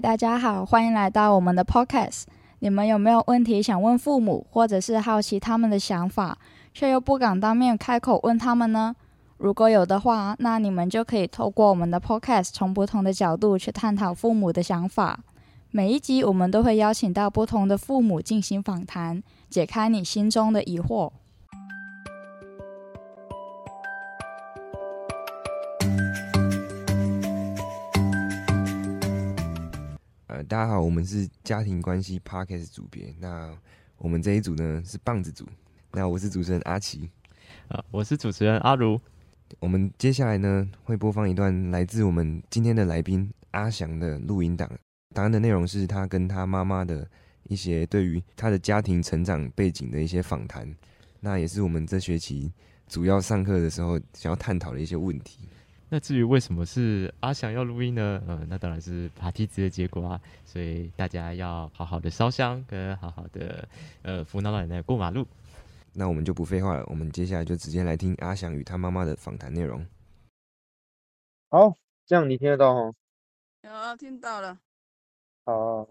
[0.00, 2.22] 大家好，欢迎来到我们的 Podcast。
[2.60, 6.38] 你们有没有问题想问父母，或者是好奇他们的想法，
[6.72, 8.96] 却又不敢当面开口问他们呢？
[9.36, 15.20] 如果有的话，那你们就可以透过我们的 Podcast，从不同的角度去探讨父母的想法。
[15.70, 21.10] 每一集我们都会邀请到不同的父母进行访谈，解开你心中的疑惑。
[30.44, 33.14] 大家好，我们是家庭关系 Podcast 组别。
[33.18, 33.54] 那
[33.98, 35.46] 我们这一组呢是棒子组。
[35.92, 37.10] 那我是主持人阿奇，
[37.68, 38.98] 啊，我是主持人阿如。
[39.58, 44.70] 我们接下来呢会播放一段来自我们今天的来宾阿翔的录音档。
[45.14, 47.06] 档案的内容是他跟他妈妈的
[47.44, 50.74] 一些对于他的家庭成长背景的一些访谈。
[51.20, 52.50] 那也是我们这学期
[52.88, 55.48] 主要上课的时候想要探讨的一些问题。
[55.92, 58.22] 那至于为什么是阿翔要录音呢？
[58.28, 63.68] 呃，那当然是爬梯子的结果啊，所以大家要好好的烧香，跟好好的
[64.02, 65.26] 呃扶老奶奶过马路。
[65.92, 69.84] 那我们就不废话了，我们接下来就直接来听阿翔与他妈妈的访谈内容。
[71.48, 72.94] 好，这样你听得到哈？
[73.62, 74.56] 有听到了。
[75.44, 75.84] 好，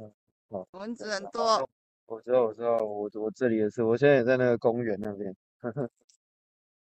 [0.50, 1.70] 好，蚊子很多。
[2.06, 5.36] 我知道，我知道，我我这里也是，我现在也在那个公园那边。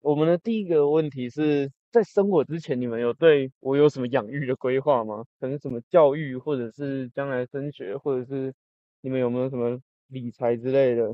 [0.02, 1.72] 我们的第一个问题是。
[1.96, 5.24] 在生我之前，你们有对我有什么养育的规划吗？
[5.40, 8.54] 可能什么教育，或者是将来升学，或者是
[9.00, 11.10] 你们有没有什么理财之类的？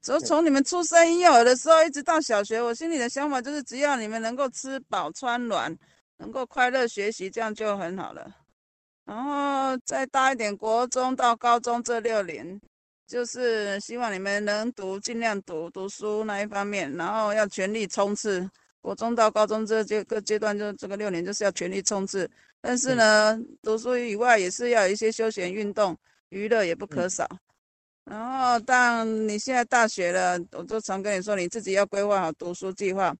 [0.00, 5.76] 从从你们出生婴幼儿的时候，一直到小学，我心里的想法就是，只要你们能够吃饱穿暖，
[6.16, 8.26] 能够快乐学习，这样就很好了。
[9.04, 12.58] 然后再大一点，国中到高中这六年，
[13.06, 18.48] 就是希望你们能读，尽量读读书那一方面，然后要全力冲刺。
[18.86, 22.30] 国中到高中这这个阶段，就这个六年就是要全力冲刺。
[22.60, 25.96] 但是呢，读书以外也是要有一些休闲运动、
[26.28, 27.28] 娱乐也不可少。
[28.04, 33.12] 然后，但你现在大学了，我就常跟你说，你自己要规划好读书计划。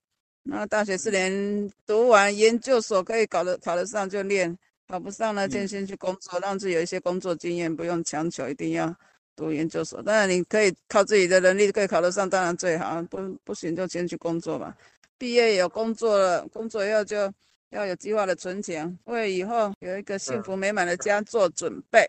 [0.43, 8.95] 那大学四年读完，研究所可以考得考得上就练，考不上呢，就先去工作，让自己有一些工作经验，不用强求一定要
[9.35, 10.01] 读研究所。
[10.01, 13.03] 当然，你可以靠自己的能力可以考得上，当然最好。
[13.03, 14.73] 不不行就先去工作吧。
[15.17, 17.31] 毕业有工作了，工作以后就
[17.71, 22.07] 要有计划的存钱，为以后有一个幸福美满的家做准备。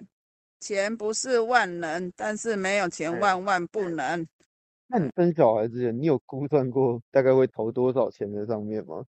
[0.61, 4.27] 钱不是万能，但是没有钱万万不能。
[4.89, 9.05] 那你生小孩之前，你有估算过大概会投多少钱在上面吗？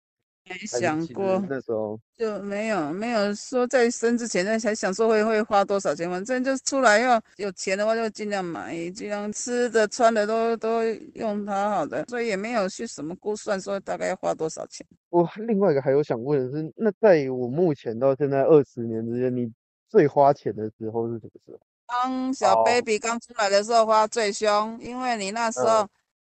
[0.49, 10.83] 没想过，那时候就没有没有说在生之前呢，才想说会会花多少钱，反正就出来要有钱的话就尽量买，尽量吃的穿的都都
[11.15, 14.85] 用它好的，所以也没有去什么估算说大概要花多少钱。
[15.09, 19.51] 我另外一个还有想问的是，那在我目前到现在二十年之间，你
[19.89, 21.59] 最花钱的时候是什么时候？
[21.87, 25.87] 当小 baby 刚出来的时候花最凶，因为你那时候。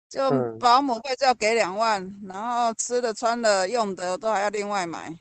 [0.09, 5.15] 就保姆费就要给两万，然后吃的、穿的、用的都还要另外买。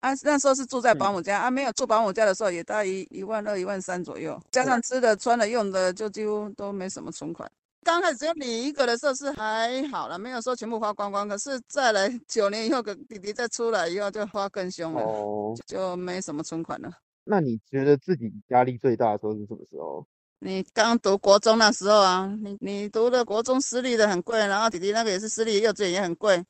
[0.00, 7.50] 啊，那时候是住在保姆家啊，没有住保姆家的时候也大概一一万二、一万三左右，加上吃的、穿的、用的，就几乎都没什么存款。
[7.82, 11.26] 刚开始只有你一个的时候是还好了，没有说全部花光光。
[11.26, 16.90] 可是再来九年以后，个弟弟再出来以后就花更凶了，哦就没什么存款了。
[17.24, 20.06] 那你觉得自己压力最大的时候是什么时候？
[20.40, 26.44] 你刚读国中那时候啊，你你读的国中私立的很贵，然后弟弟那个也是私立幼稚园也很贵，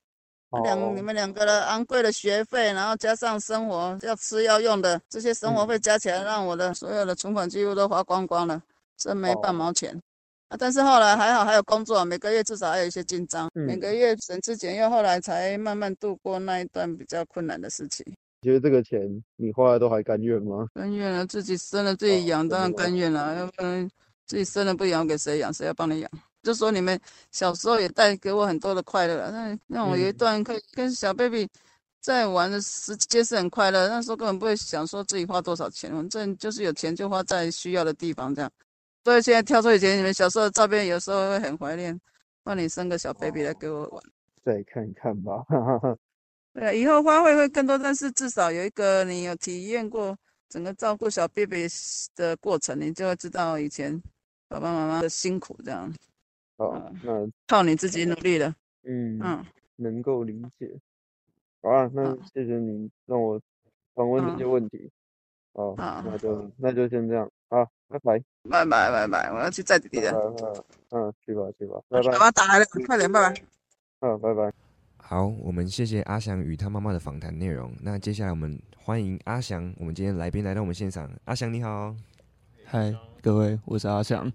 [0.64, 8.60] 两你们两个的昂贵的学费，然后加上生活要吃要用的这些生活费加起来，让我的所有的存款几乎都花光光了，
[8.96, 10.00] 真没半毛钱
[10.48, 10.56] 啊！
[10.58, 18.04] 但是后来还好还有工作，每个月至少还有一些进账，每个月省吃俭用，后来才慢慢度过那一段比较困难的事情。
[18.44, 19.00] 觉得这个钱
[19.36, 20.68] 你花的都还甘愿吗？
[20.74, 23.34] 甘愿了，自己生了自己养，当然甘愿了。
[23.34, 23.90] 要不然
[24.26, 25.52] 自己生了不养，给谁养？
[25.52, 26.10] 谁要帮你养？
[26.42, 27.00] 就说你们
[27.32, 31.48] 小时候也带给我很多的快乐，那让我有一段可以跟小 baby
[32.00, 33.88] 在玩的时间是很快乐。
[33.88, 38.50] 那时候根本不会想说自己花多少钱，反正就是有钱就花在需要的地方这样。
[39.04, 41.98] 所以现在跳出以前你们小时候的照片，有时候会很怀念，
[42.42, 44.02] 帮你生个小 baby 来给我玩。
[44.44, 45.46] 再看看吧。
[46.54, 50.16] 对，以后花费会更多，但是至少有一个你有体验过
[50.48, 51.66] 整个照顾小 baby
[52.14, 54.00] 的过程，你就会知道以前
[54.46, 55.92] 爸爸妈妈的辛苦这样。
[56.56, 58.54] 好，那靠你自己努力了。
[58.84, 59.44] 嗯嗯，
[59.76, 60.70] 能够理解。
[61.60, 63.40] 好啊，那谢谢你让我
[63.94, 64.88] 访问这些问题。
[65.54, 67.28] 好，那就那就先这样。
[67.50, 68.22] 好，拜拜。
[68.48, 70.12] 拜拜拜拜，我要去载弟弟了。
[70.90, 72.12] 嗯，去吧去吧，拜拜。
[72.12, 73.42] 爸爸打来了，快点，拜拜。
[74.00, 74.52] 嗯，拜拜。
[75.06, 77.70] 好，我们谢谢阿翔与他妈妈的访谈内容。
[77.82, 81.10] 那接下来我们欢迎阿翔，我们今天来宾来到我们现场。
[81.26, 81.94] 阿翔你好，
[82.64, 82.90] 嗨，
[83.20, 84.32] 各位，我是阿翔。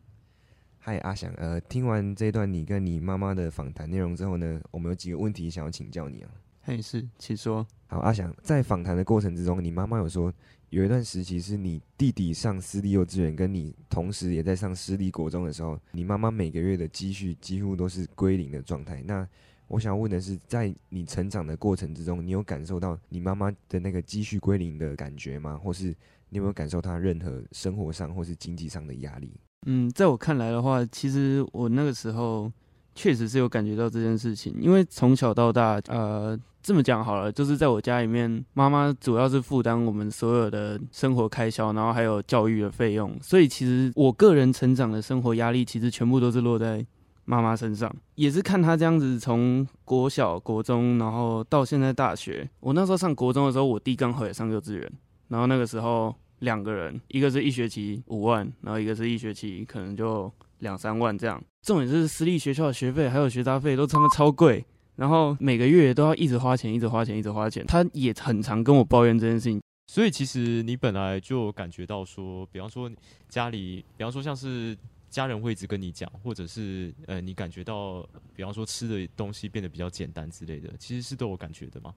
[0.77, 6.29] 嗨，阿翔，呃，听完这段你跟你妈妈的访谈内容之后呢，我们有几个问题想要请教你啊。
[6.61, 7.65] 嘿，是，请说。
[7.87, 10.31] 好，阿翔，在访谈的过程之中，你妈妈有说
[10.69, 19.01] 有一段时期是你弟弟上私立幼稚园，跟你同时也在上私立国中的时候，你妈妈每个月的积蓄几乎都是归零的状态。
[19.01, 19.27] 那
[19.69, 25.59] 我想问的是，在你成长的过程之中，你有感受到你妈妈的那个积蓄归零的感觉吗？
[25.63, 25.95] 或是
[26.29, 29.31] 你有没有感受她任何生活上或是经济上的压力？
[29.67, 32.51] 嗯，在我看来的话，其实我那个时候
[32.95, 46.83] 确实是有感觉到这件事情，因为从小到大，呃，这么讲好了，就是在我家里面，妈妈主要是负担我们所有的生活开销，然后还有教育的费用，所以其实我个人成长的生活压力，其实全部都是落在。
[47.29, 52.49] 妈妈身上也是看他这样子，从国小、国中，然后到现在大学。
[52.59, 54.91] 我那时候上国中的时候，我弟刚好也上幼稚园，
[55.27, 61.39] 然后那个时候两个人，一个是一学期五万，然后一个是一学期可能就两三万这样。
[61.61, 64.65] 重点是私立学校的学费还有学杂费都他妈超贵，
[64.95, 67.63] 然后每个月都要一直花钱，一直花钱，一直花钱。
[67.67, 69.61] 他也很常跟我抱怨这件事情。
[69.85, 72.89] 所以其实你本来就感觉到说，比方说
[73.27, 74.75] 家里，比方说像是。
[75.09, 81.93] 家人会一直跟你讲，或者是呃，你感觉到，比方说吃的东西变得比较简单之类的，其实是都有感觉的吗？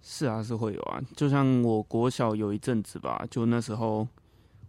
[0.00, 1.00] 是啊，是会有啊。
[1.16, 4.06] 就像我国小有一阵子吧，就那时候，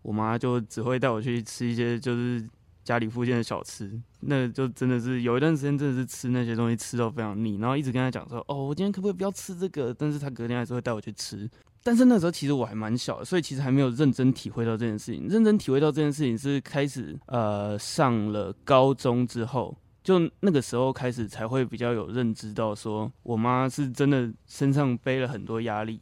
[0.02, 2.48] 我妈就只会带我去吃一些就是
[2.84, 3.92] 家里附近的小吃，
[4.22, 9.94] 那就真的是有一段时间真的是吃那些东西吃到非常腻，然后一直跟她讲说，哦，我今天可不可以不要吃这个？
[9.94, 11.50] 但是她隔天还是会带我去吃。
[11.86, 15.28] 但是那时候其实我还蛮小的，所以其实还没有认真体会到这件事情。
[15.28, 26.02] 认真体会到这件事情是开始呃上了高中之后，就那个时候开始才会比较有认知到，说我妈是真的身上背了很多压力。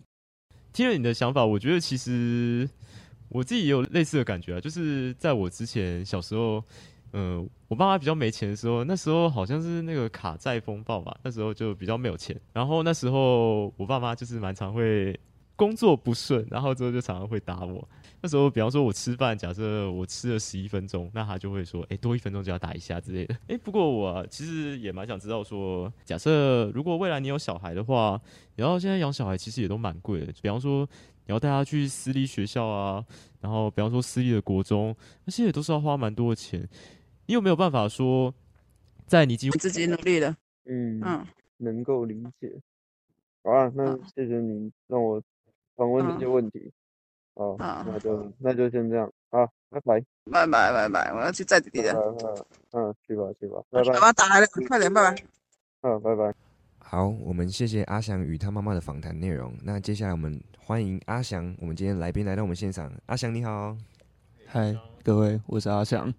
[0.71, 2.65] 听了你的想法，我觉得其实
[3.27, 6.63] 我自己也有类似的感觉啊，就是在我之前小时候，
[7.11, 12.39] 嗯，我爸妈比较没钱的时候，那时候好像是那个卡债风暴吧，那时候就比较没有钱。
[12.53, 15.19] 然后那时候我爸妈就是蛮常会。
[15.55, 17.87] 工作不顺，然后之后就常常会打我。
[18.21, 28.19] 那时候，比方说我吃饭，假设我吃了十一分钟，那他就会说：“哎，多一分钟就要打一下之类的。”哎，不过我其实也蛮想知道说，假设如果未来你有小孩的话，
[28.55, 30.33] 然后现在养小孩其实也都蛮贵的。
[30.41, 30.87] 比方说
[31.25, 33.05] 你要带他去私立学校啊，
[33.41, 34.95] 然后比方说私立的国中，
[35.25, 36.67] 那些也都是要花蛮多的钱。
[37.25, 38.33] 你有没有办法说，
[39.05, 40.33] 在你几乎自己努力的，
[40.65, 41.27] 嗯嗯，
[41.57, 42.53] 能够理解。
[43.43, 45.21] 好啊，那谢谢你让我。
[45.75, 46.71] 访问这些问题，
[47.33, 49.99] 哦，那就那就先这样，好，拜拜，
[50.31, 51.93] 拜拜拜拜，我要去载弟弟了，
[52.71, 55.23] 嗯，去吧去吧，拜拜，妈妈打来了，快点，拜拜，
[55.81, 56.33] 嗯，拜拜，
[56.77, 63.75] 好，我们谢谢阿翔与他妈妈的访谈内容，那接下来我们欢迎阿翔，我们今天来宾来到我们现场，阿翔你好，
[64.45, 66.13] 嗨，各位，我是阿翔，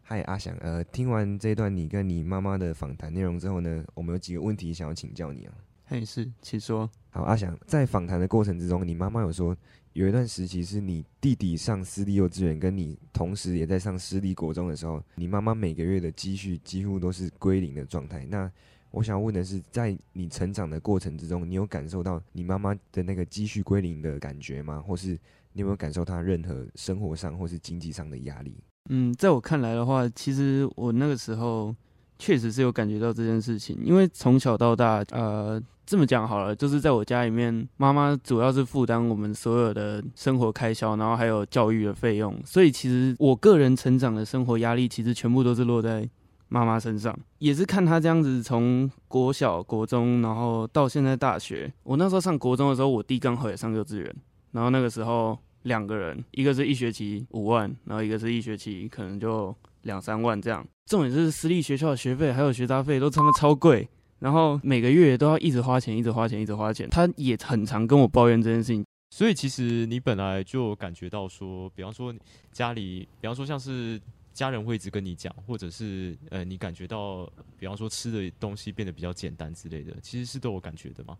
[0.00, 5.52] 嗨，阿翔，呃，听完这段你跟你妈妈的访谈内容之后呢，我们有几个问题想要请教你啊。
[5.84, 6.88] 嘿，是，请说。
[7.12, 9.56] 好，阿翔，在访谈的过程之中，你妈妈有说
[9.94, 18.24] 有一段时期是你弟弟上私立幼稚园，跟你同时也在上私立国中的时候，你妈妈每个月的积蓄几乎都是归零的状态。
[18.26, 18.48] 那
[18.92, 24.80] 我想问的是，在你成长的过程之中，你有感受到你妈妈的那个积蓄归零的感觉吗？
[24.80, 25.08] 或是
[25.52, 28.54] 你有没有感受她任何生活上或是经济上的压力？
[28.88, 31.74] 嗯，在我看来的话，其实我那个时候
[32.20, 35.60] 确实是有感觉到这件事情，因为从小到大，呃。
[35.90, 46.08] 这么讲好了，就是在我家里面，妈妈主要是负担我们所有的生活开销，然后还有教育的费用，所以其实我个人成长的生活压力，其实全部都是落在
[46.48, 47.18] 妈妈身上。
[47.38, 51.68] 也是看她这样子，从国小、国中，然后到现在大学。
[51.82, 54.14] 我那时候上国中的时候，我弟刚好也上幼稚园，
[54.52, 60.64] 然后那个时候两个人，一个是一学期五万，然后一个是一学期可能就两三万这样。
[60.86, 63.88] 重点是私立学校的学费还有学杂费都他妈超贵。
[64.20, 66.88] 然后每个月都要一直花钱，一直花钱，一直花钱。
[66.90, 68.84] 他也很常跟我抱怨这件事情。
[69.10, 72.14] 所以其实你本来就感觉到说，比方说
[72.52, 74.00] 家里，比方说像是
[74.32, 81.16] 家人会一直跟你讲，或者是呃，你感觉到，比方说吃的东西变得比较简单之类的，其实是都有感觉的吗？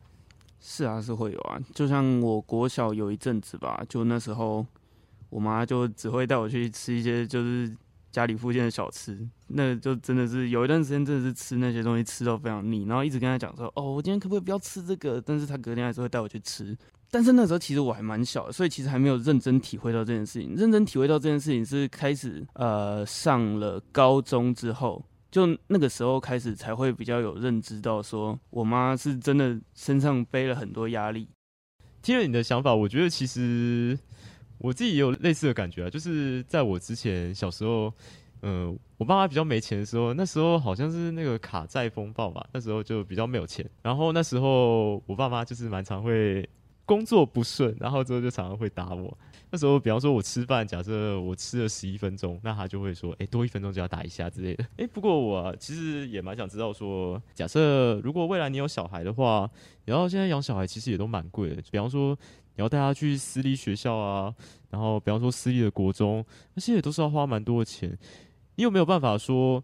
[0.61, 1.59] 是啊，是会有啊。
[1.75, 4.65] 就像我国小有一阵子吧，就那时候
[5.31, 7.75] 我妈就只会带我去吃一些就是。
[8.11, 15.21] 家里附近的小吃，那就真的是有一段时间真的是吃那些东西吃到非常腻，然后一直跟他讲说，哦，我今天可不可以不要吃这个？
[15.21, 16.77] 但是他隔天还是会带我去吃。
[17.13, 20.55] 但是那时候其实我还蛮小的，所以其实还没有认真体会到这件事情。
[20.57, 31.29] 认真体会到这件事情是开始呃上了高中之后，就那个时候开始才会比较有认知到，说我妈是真的身上背了很多压力。
[32.03, 33.99] 听了你的想法，我觉得其实。
[34.61, 37.93] 我自己也有类似的感觉啊，就是在我之前小时候，
[38.43, 43.69] 嗯，我爸妈比较没钱的时候，那时候好像是那个卡债风暴吧，那时候就比较没有钱。
[43.83, 46.49] 然后那时候我爸妈就是蛮常会
[46.85, 49.17] 工作不顺，然后之后就常常会打我。
[49.51, 54.65] 那时候，比方说我吃饭，假设我吃了十一分钟，那他就会说，哎，多一分钟就要打一下之类的。
[54.77, 59.51] 哎，不过我其实也蛮想知道说，假设如果未来你有小孩的话，
[59.85, 62.17] 然后现在养小孩其实也都蛮贵的，比方说。
[62.57, 64.35] 你要带他去私立学校啊，
[64.69, 67.97] 然后比方说私立的国中，那些也都是要花蛮多的钱。
[68.57, 69.63] 你有没有办法说，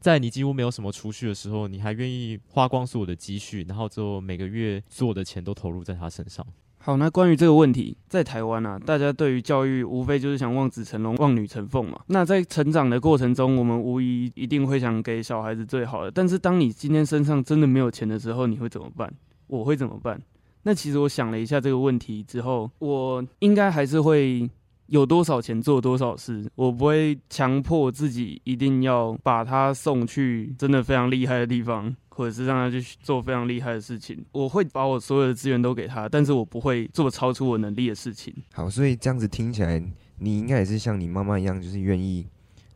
[0.00, 6.46] 在你几乎没有什么储蓄的时候，你还愿意花光所有的积蓄，然后之后每个月所有的钱都投入在他身上？
[6.86, 11.98] 好，那关于这个问题，在台湾啊，大家对于教育无非就是想望子成龙、望女成凤嘛。
[12.08, 16.10] 那在成长的过程中，我们无疑一定会想给小孩子最好的。
[16.10, 19.10] 但是当你今天身上真的没有钱的时候，你会怎么办？
[19.46, 20.20] 我会怎么办？
[20.62, 24.46] 那其实我想了一下这个问题之后，我应该还是会
[24.88, 34.24] 有多少钱做多少事，我不会强迫自己一定要把他送去真的非常厉害的地方，或者是让他去做非常厉害的事情。
[34.32, 38.34] 我会把我所有的资源都给他，但是我不会做超出我能力的事情。
[38.52, 39.82] 好，所以这样子听起来，
[40.18, 42.26] 你应该也是像你妈妈一样，就是愿意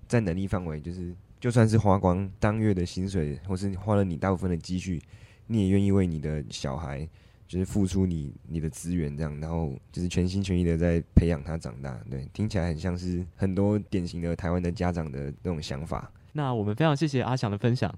[0.07, 5.01] 在能力范围，就是就算是花光当月的薪水，或是花了你大部分的积蓄，
[5.47, 7.09] 你也愿意为你的小孩。
[7.49, 11.99] 就是付出你你的资源这样，然后就是全心全意的在培养他长大。
[12.11, 16.13] 对，听起来很像是很多典型的台湾的家长的那种想法。
[16.35, 17.91] 那我们非常谢谢阿翔的分享。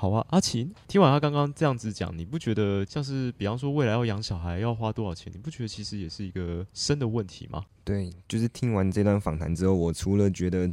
[0.00, 5.28] 好啊，阿琴，听完他刚刚这样子讲，你不觉得像是比方说未来要养小孩要花多少钱？
[5.34, 7.64] 你不觉得其实也是一个深的问题吗？
[7.82, 10.70] 对，就是听完这段访谈之后，我除了觉得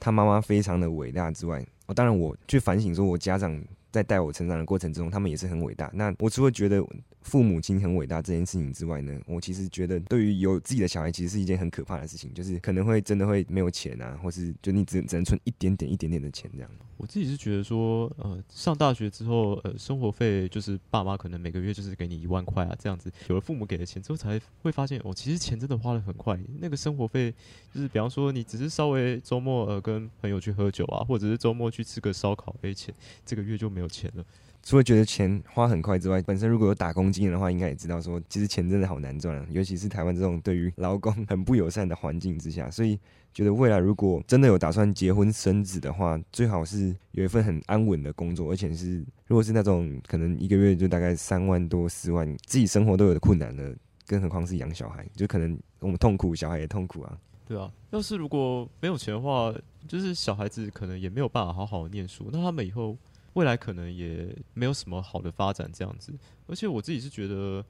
[0.00, 5.90] 他妈妈非常的伟大之外，哦当然我去反省说，我家长在带我成长的过程中，他们也是很伟大。
[5.92, 6.82] 那我除了觉得。
[7.24, 16.70] 父母亲很伟大这件事情之外呢，我其实觉得对于有自己的小孩，其实是一件很可怕的事情，就是可能会真的会没有钱啊，或是就你只只能存一点点、一点点的钱这样。
[17.02, 23.10] 我自己是觉得说，呃，上大学之后，呃，生活费就是爸妈可能每个月就是给你一万块啊，这样子。
[23.28, 26.38] 有了父母给的钱之后，才会发现，哦，其实钱真的花的很快。
[26.60, 27.34] 那个生活费
[27.74, 32.94] 就是比方说，你只是稍微周末呃跟朋友去喝酒啊，或者是周末去吃个烧烤，哎，钱
[33.26, 34.24] 这个月就没有钱了。
[34.64, 42.70] 除了觉得钱花很快之外，本身如果有打工经验的话，应该也知道说，其实钱真的好难赚，尤其是台湾这种对于劳工很不友善的环境之下。
[42.70, 42.96] 所以
[43.34, 53.74] 觉得未来如果真的有打算结婚生子的话，最好是有一份很安稳的工作，而且是如果是那种可能一个月就大概三万多四万，自己生活都有的困难的，
[54.06, 57.18] 更何况是养小孩，就可能我们痛苦，小孩也痛苦啊。
[57.48, 59.52] 对啊，要是如果没有钱的话，
[59.88, 62.96] 就是小孩子可能也没有办法好好念书，那他们以后。
[63.34, 66.12] 未来可能也没有什么好的发展这样子，
[66.46, 67.64] 而且我自己是觉得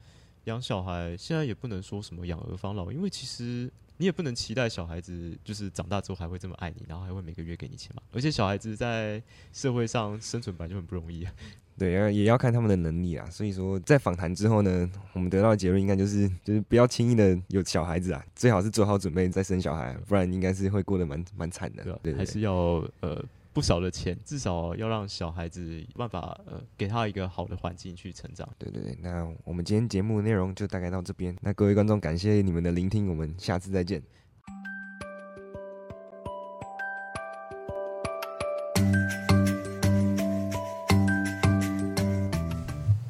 [0.45, 8.03] 养小孩现在也不能说什么养儿防老，因为其实你也不能期待小孩子就是长大之后还会这么爱你，然后还会每个月给你钱嘛。
[8.13, 11.25] 而且小孩子在社会上生存本来就很不容易，
[11.79, 13.31] 对，要也要看他们的能力啊。
[13.31, 21.99] 所以说在访谈之后呢，我们得到的结论应该就是就是不要轻易的有小孩子啊，最好是做好准备再生小孩，不然应该是会过得蛮蛮惨的。
[22.03, 23.25] 对，还是要呃。
[23.55, 28.49] 不少的钱，至少要让小孩子有办法呃，给他一个好的环境去成长。
[28.59, 31.37] 对对对，那我们今天节目内容就大概到这边。
[31.43, 34.03] 那各位观众，感谢你们的聆听，我们下次再见。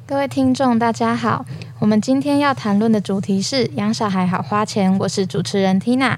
[0.05, 1.45] 各位听众，大家好，
[1.79, 4.97] 我们今天要谈论的主题是养小孩好花钱。
[4.99, 6.17] 我是主持人 Tina。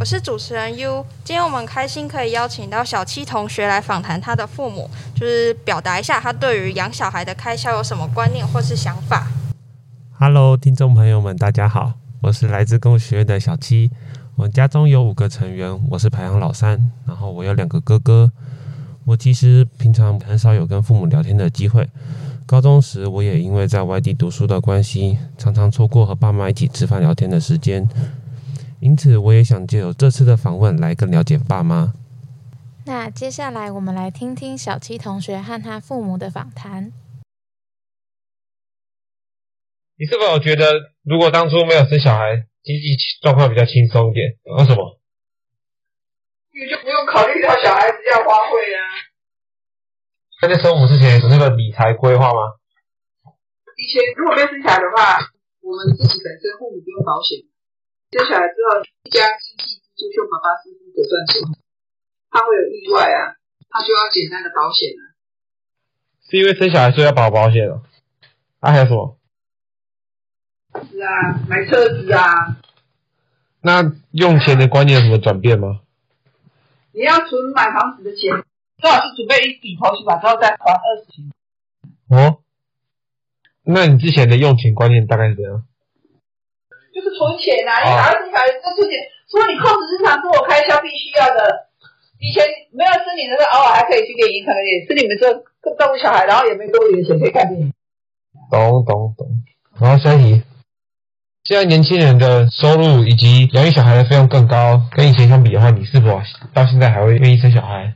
[0.00, 9.30] 我是主持人 U，今天我们开心可以邀请到小七同学来访谈他的父母，就是表达一下他对于养小孩的开销有什么观念或是想法。
[10.18, 11.92] Hello，听众朋友们，大家好，
[12.22, 13.90] 我是来自工学院的小七。
[14.36, 18.32] 我家中有五个成员，我是排行老三，然后我有两个哥哥。
[19.04, 21.86] 我其实平常很少有跟父母聊天的机会，
[22.46, 27.86] 高中时我也因为在外地读书的关系，常常错过和爸妈一起吃饭聊天的时间。
[28.80, 31.92] 因此，我也想借由这次的访问来更了解爸妈。
[32.86, 36.90] 那接下来，我们来听听小七同学和他父母的访谈。
[39.98, 44.38] 你是否觉得，如果当初没有生小孩，经济状况比较轻松一点？
[44.56, 44.98] 为什么？
[46.50, 48.80] 你就不用考虑到小孩子要花费啊。
[50.40, 52.56] 那在生我之前有那个理财规划吗？
[53.76, 55.20] 以前如果没有生小孩的话，
[55.60, 57.44] 我们自己本身父母不用保险。
[58.10, 61.62] 生小孩之后，一家经济支出就爸爸是负责赚钱，
[62.30, 63.38] 他会有意外啊，
[63.68, 65.14] 他就要简单的保险啊。
[66.28, 67.82] 是因为生小孩所以要保保险哦？
[68.58, 69.16] 啊，还有什么？
[70.90, 72.56] 是啊，买车子啊。
[73.60, 75.80] 那用钱的观念有什么转变吗？
[76.92, 78.44] 你要存买房子的钱，
[78.78, 81.30] 最好是准备一笔头期款，之后再还二十期。
[82.08, 82.42] 哦，
[83.62, 85.64] 那你之前的用钱观念大概是怎样？
[87.10, 88.94] 就是存钱啊，你打算小孩子存钱，
[89.26, 91.66] 除了你控制日常生活开销必须要的，
[92.22, 95.26] 以前没有生你的时候，偶尔还可以去电影看个电影，是你们这
[95.74, 97.72] 照顾小孩，然后也没多余的钱可以看电影。
[98.50, 99.26] 懂懂懂。
[99.80, 100.42] 然后下一题，
[101.44, 106.22] 现在年轻人的收入以及养育小孩的费用更高，跟以前相比的话，你是否
[106.54, 107.94] 到现在还会愿意生小孩？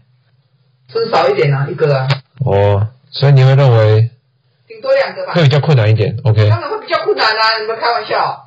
[0.90, 2.08] 生少一点啊，一个啊，
[2.44, 4.10] 哦，所以你会认为
[4.66, 5.34] 顶多两个吧。
[5.34, 8.43] 会比较困难一点？OK，当然会比较困难啊，你们开玩笑。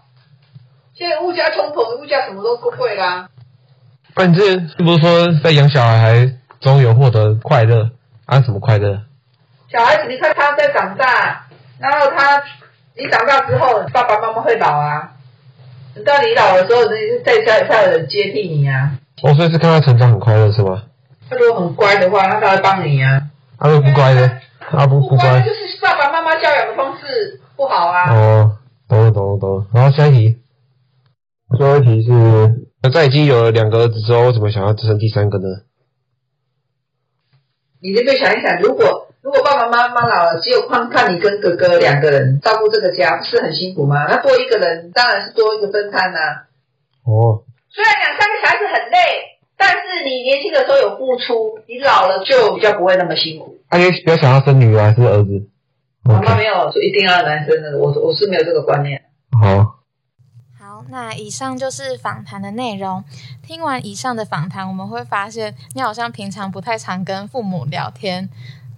[0.98, 3.30] 现在物价通膨，物价什么都不贵啦。
[4.16, 6.28] 那你这是不是说在养小孩
[6.60, 7.92] 中有获得快乐？
[8.26, 9.04] 啊，什么快乐？
[9.72, 11.46] 小孩子，你看他在长大，
[11.78, 12.42] 然后他
[12.96, 15.12] 你长大之后，爸爸妈妈会老啊。
[15.94, 18.98] 等到你老的时候，你在家里才有人接替你啊。
[19.22, 20.82] 哦，所以是看他成长很快乐是吗？
[21.30, 23.22] 他如果很乖的话，那他会帮你啊。
[23.60, 24.32] 他如果不乖的，
[24.72, 28.12] 他不不乖，就是爸爸妈妈教养的方式不好啊。
[28.16, 28.58] 哦，
[28.90, 29.66] 懂了懂了懂了。
[29.74, 30.38] 然后下一题，
[31.56, 35.46] 最后一题是，在已经有了两个儿子之后，为什么想要生第三个呢？
[37.80, 44.06] 你这边想一想，如果如果爸爸妈妈老了，只有看看你跟哥哥两个人照顾这个家，不是很辛苦吗？
[44.10, 46.20] 那多一个人当然是多一个分摊呐、
[47.06, 48.98] 哦，虽然两三个小孩子很累，
[49.58, 53.58] 但是你年轻的时候有付出，你老了就比较不会那么辛苦。
[53.70, 55.48] 啊，你比较想要生女儿还是儿子？
[56.04, 59.04] 妈妈没有说一定要男生的，我我是没有这个观念。
[59.38, 59.84] 好，
[60.90, 63.04] 那以上就是访谈的内容。
[63.42, 68.30] 听完以上的访谈，我们会发现你好像平常不太常跟父母聊天。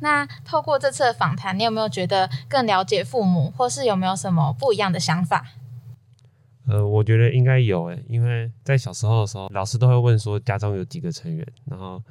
[0.01, 5.45] 那透过这次的访谈，你有没有觉得更了解父母，或是有没有什么不一样的想法？
[6.67, 12.01] 呃，我觉得应该有诶，因为在小时候的时候，老师都会问说家中有几个成员，然后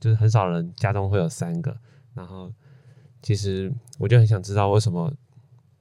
[0.00, 1.76] 就是很少人家中会有三个，
[2.14, 2.50] 然后
[3.22, 5.12] 其实我就很想知道为什么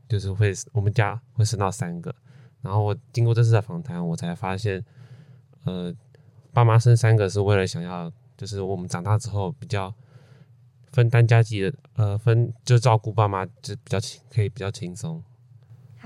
[0.10, 2.14] 就是会我们家会生到三个，
[2.62, 4.84] 然后我经过这次的访谈，我才发现，
[5.66, 5.94] 呃，
[6.52, 9.94] 爸妈生三个是为了想要，就是我们长大之后比较
[10.92, 15.24] 分担家计的，呃，分就照顾爸妈就比较轻，可以比较轻松。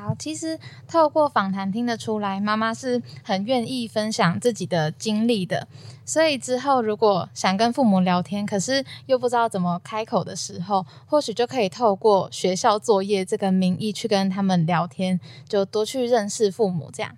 [0.03, 5.65] 好，其实透过访谈听得出来，妈妈是很愿意分享自己的经历的。
[6.03, 16.89] 所以之后如果想跟父母聊天，可是又不知道怎么开口的时候，或许就可以透过学校作业这个名义去跟他们聊天，就多去认识父母。
[16.91, 17.15] 这样。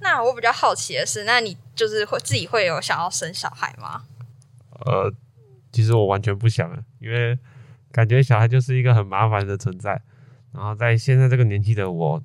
[0.00, 4.02] 那我比较好奇的是，那你就是会自己会有想要生小孩吗？
[4.84, 5.10] 呃，
[5.72, 7.38] 其实我完全不想，因为
[7.90, 10.02] 感觉小孩就是一个很麻烦的存在。
[10.56, 12.22] 然后在现在这个年纪的我，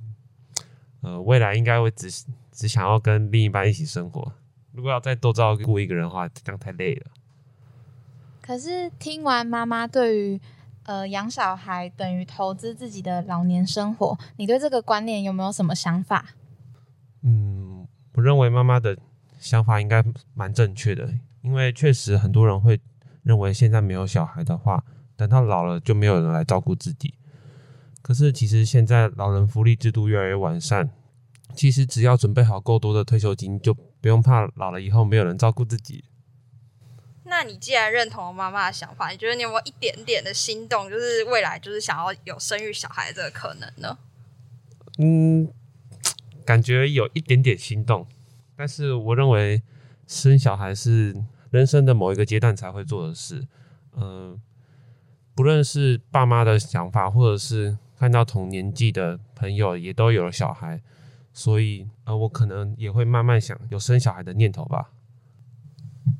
[1.01, 2.09] 呃，未来应该会只
[2.49, 4.31] 只想要跟另一半一起生活。
[4.71, 7.11] 如果要再多照顾一个人的话，这样太累了。
[8.41, 10.41] 可是听完妈妈对于
[10.83, 16.27] 呃养小孩等于投资自己的老年生活，你对这个观念有没有什么想法？
[17.23, 18.97] 嗯，我认为妈妈的
[19.39, 20.01] 想法应该
[20.33, 22.79] 蛮正确的，因为确实很多人会
[23.23, 24.81] 认为现在没有小孩的话，
[25.17, 27.13] 等到老了就没有人来照顾自己。
[28.11, 30.89] 可是其实现在老人福利制度越来越完善，
[31.55, 36.03] 其实只要准备好够多的退休金，就不用怕老了以后没有人照顾自己。
[37.23, 43.97] 那你既然认同妈妈的想法，你觉得你有没有一点点的心动，就是未来就是想要有生育小孩这个可能呢？
[44.97, 45.47] 嗯，
[46.43, 48.05] 感觉有一点点心动，
[48.57, 49.63] 但是我认为
[50.05, 51.15] 生小孩是
[51.49, 53.47] 人生的某一个阶段才会做的事。
[53.95, 54.37] 嗯、
[55.33, 60.81] 不论是爸妈的想法，或者是看到同年纪的朋友也都有了小孩，
[61.31, 64.89] 所以呃，我可能也会慢慢想有生小孩的念头吧。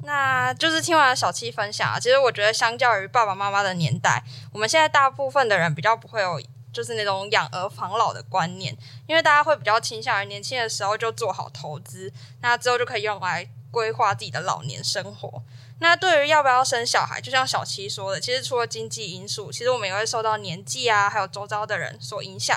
[0.03, 6.39] 那就是听完小七分享啊，其实我觉得相较于爸爸妈妈的年代，我们现在大部分的人比较不会有
[6.71, 15.41] 就是那种养儿防老的观念，因为大家会比较倾向于年轻的时候就做好投资，那之后就可以用来规划自己的老年生活。
[15.81, 22.55] 那对于要不要生小孩，就像小七说的，其实除了经济因素，其实我们也会受到年纪啊，还有周遭的人所影响。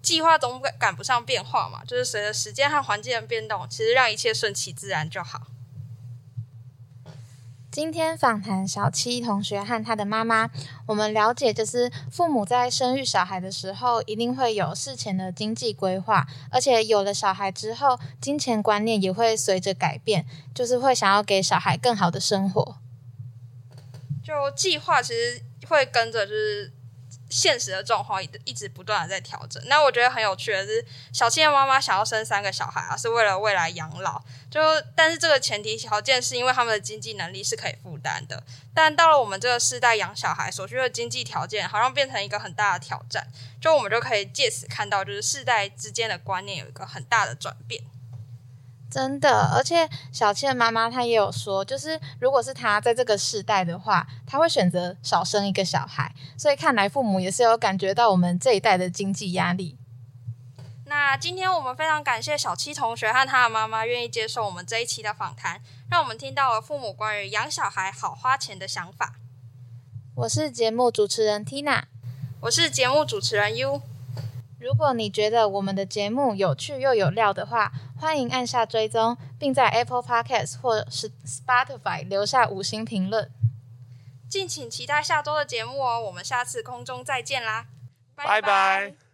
[0.00, 5.48] 计划总赶不上变化嘛，就是随着时间和环境的变动，其实让一切顺其自然就好。
[7.70, 10.50] 今天访谈小七同学和他的妈妈，
[10.86, 22.76] 我们了解就是父母在生育小孩的时候，一定会有事前的经济规划，而且有了小孩之后，金钱观念也会随着改变，就是会想要给小孩更好的生活。
[24.20, 26.72] 就计划其实会跟着就是
[27.30, 29.62] 现实的状况一直不断的在调整。
[29.66, 34.20] 那我觉得很有趣的是，小七的妈妈想要生三个小孩啊，是为了未来养老。
[34.50, 34.60] 就
[34.96, 38.42] 但是这个前提条件是因为他们的经济能力是可以负担的。
[38.74, 43.28] 但到了我们这个世代养小孩所需的经济条件，好像变成一个很大的挑战。
[43.60, 47.82] 就我们就可以借此看到，就是世代之间的观念有一个很大的转变。
[48.90, 56.12] 真的，而且小七的妈妈她也有说，就是如果是她在这个世代的话，她会选择少生一个小孩。
[56.36, 59.78] 所以看来父母也是有感觉到我们这一代的经济压力。
[60.86, 69.14] 那今天我们非常感谢小七同学和他的妈妈愿意接受我们这一期的访谈，让我们听到了父母关于养小孩好花钱的想法。
[70.16, 71.84] 我是节目主持人 Tina，
[72.40, 73.89] 我是节目主持人 U。
[74.60, 83.30] 如果你觉得我们的节目有趣又有料的话，欢迎按下追踪，并在 Apple Podcast 或是 Spotify 留下五星评论。
[84.28, 85.98] 敬请期待下周的节目哦！
[85.98, 87.66] 我们下次空中再见啦，
[88.14, 89.09] 拜拜。